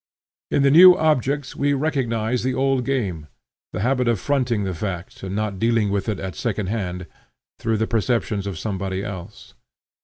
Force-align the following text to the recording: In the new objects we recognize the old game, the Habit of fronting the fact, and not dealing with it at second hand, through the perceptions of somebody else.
In 0.49 0.63
the 0.63 0.71
new 0.71 0.97
objects 0.97 1.55
we 1.55 1.73
recognize 1.73 2.41
the 2.41 2.55
old 2.55 2.85
game, 2.85 3.27
the 3.71 3.81
Habit 3.81 4.07
of 4.07 4.19
fronting 4.19 4.63
the 4.63 4.73
fact, 4.73 5.21
and 5.21 5.35
not 5.35 5.59
dealing 5.59 5.91
with 5.91 6.09
it 6.09 6.19
at 6.19 6.33
second 6.33 6.69
hand, 6.69 7.05
through 7.59 7.77
the 7.77 7.85
perceptions 7.85 8.47
of 8.47 8.57
somebody 8.57 9.03
else. 9.03 9.53